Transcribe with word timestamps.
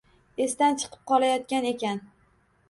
Esdan 0.45 0.79
chiqib 0.83 1.03
qolayotgan 1.11 1.69
ekan 1.73 2.03